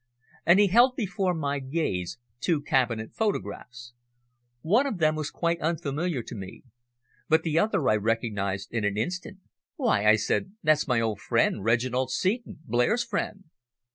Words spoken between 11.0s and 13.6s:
friend Reginald Seton Blair's friend."